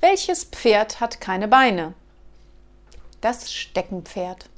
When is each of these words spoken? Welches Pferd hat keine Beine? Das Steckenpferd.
Welches 0.00 0.44
Pferd 0.44 1.00
hat 1.00 1.20
keine 1.20 1.46
Beine? 1.46 1.92
Das 3.20 3.52
Steckenpferd. 3.52 4.48